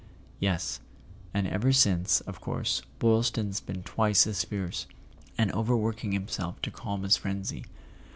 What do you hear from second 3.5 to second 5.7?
been twice as fierce, and